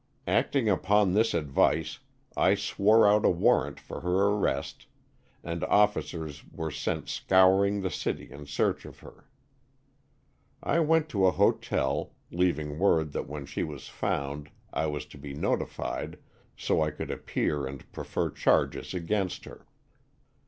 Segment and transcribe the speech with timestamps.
[0.25, 1.99] Acting upon his advice
[2.35, 4.87] I swore out a warrant for her arrest,
[5.43, 9.29] and officers were sent scouring the city in search of her.
[10.63, 15.19] I went to a hotel, leaving word that when she was found I was to
[15.19, 16.17] be notified
[16.57, 19.67] so I could appear and prefer charges against her.